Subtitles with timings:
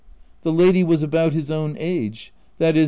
[0.41, 2.73] The lady was about his own age— i.e.